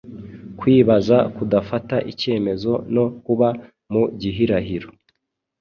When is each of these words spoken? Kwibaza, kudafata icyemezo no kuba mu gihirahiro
Kwibaza, 0.59 1.17
kudafata 1.35 1.95
icyemezo 2.11 2.71
no 2.95 3.05
kuba 3.25 3.47
mu 3.91 4.03
gihirahiro 4.19 4.87